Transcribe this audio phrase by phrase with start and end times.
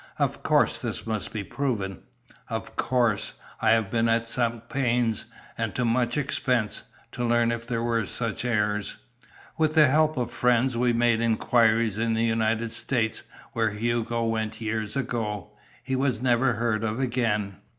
[0.17, 2.01] Of course this must be proven."
[2.49, 5.25] "Of course, I have been at some pains,
[5.59, 6.81] and to much expense,
[7.11, 8.97] to learn if there were such heirs.
[9.59, 13.21] With the help of friends we made inquiry in the United States,
[13.53, 15.55] where Hugo went years ago.
[15.83, 17.57] He was never heard of again."